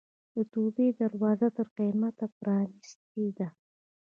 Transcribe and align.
د 0.35 0.37
توبې 0.53 0.87
دروازه 1.01 1.47
تر 1.57 1.67
قیامته 1.77 2.25
پرانستې 2.39 3.25
ده. 3.37 3.47